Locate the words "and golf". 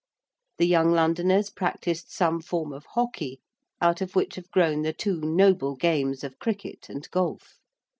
6.89-7.59